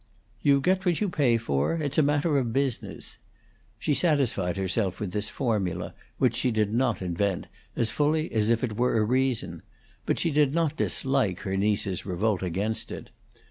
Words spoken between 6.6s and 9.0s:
not invent, as fully as if it were